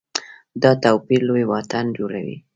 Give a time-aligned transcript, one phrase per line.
[0.61, 2.37] دا توپیر لوی واټن جوړوي.